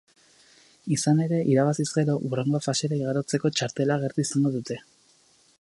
[0.95, 4.83] Izan ere, irabaziz gero, hurrengo fasera igarotzeko txartela gertu izango dute.